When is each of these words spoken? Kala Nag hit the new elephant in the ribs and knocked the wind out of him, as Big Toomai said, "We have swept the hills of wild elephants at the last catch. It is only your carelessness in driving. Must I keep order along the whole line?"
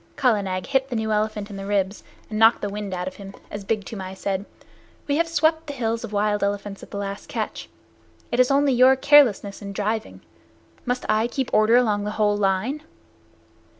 Kala 0.15 0.41
Nag 0.41 0.65
hit 0.65 0.89
the 0.89 0.95
new 0.95 1.11
elephant 1.11 1.51
in 1.51 1.57
the 1.57 1.65
ribs 1.67 2.03
and 2.27 2.39
knocked 2.39 2.61
the 2.61 2.69
wind 2.69 2.91
out 2.91 3.07
of 3.07 3.17
him, 3.17 3.35
as 3.51 3.63
Big 3.63 3.85
Toomai 3.85 4.15
said, 4.15 4.45
"We 5.07 5.17
have 5.17 5.27
swept 5.27 5.67
the 5.67 5.73
hills 5.73 6.03
of 6.03 6.11
wild 6.11 6.43
elephants 6.43 6.81
at 6.81 6.89
the 6.89 6.97
last 6.97 7.29
catch. 7.29 7.69
It 8.31 8.39
is 8.39 8.49
only 8.49 8.73
your 8.73 8.95
carelessness 8.95 9.61
in 9.61 9.73
driving. 9.73 10.21
Must 10.87 11.05
I 11.07 11.27
keep 11.27 11.53
order 11.53 11.75
along 11.77 12.05
the 12.05 12.09
whole 12.17 12.35
line?" 12.35 12.81